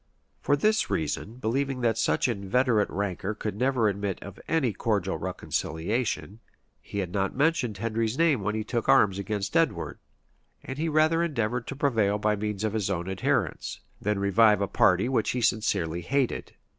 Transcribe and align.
For 0.41 0.55
this 0.57 0.89
reason, 0.89 1.35
believing 1.35 1.81
that 1.81 1.95
such 1.95 2.27
inveterate 2.27 2.89
rancor 2.89 3.35
could 3.35 3.55
never 3.55 3.87
admit 3.87 4.17
of 4.23 4.39
any 4.47 4.73
cordial 4.73 5.19
reconciliation, 5.19 6.39
he 6.81 6.97
had 6.97 7.11
not 7.11 7.35
mentioned 7.35 7.77
Henry's 7.77 8.17
name 8.17 8.41
when 8.41 8.55
he 8.55 8.63
took 8.63 8.89
arms 8.89 9.19
against 9.19 9.55
Edward; 9.55 9.99
and 10.63 10.79
he 10.79 10.89
rather 10.89 11.21
endeavored 11.21 11.67
to 11.67 11.75
prevail 11.75 12.17
by 12.17 12.35
means 12.35 12.63
of 12.63 12.73
his 12.73 12.89
own 12.89 13.07
adherents, 13.07 13.79
than 14.01 14.17
revive 14.17 14.59
a 14.59 14.67
party 14.67 15.07
which 15.07 15.29
he 15.29 15.41
sincerely 15.41 16.01
hated. 16.01 16.53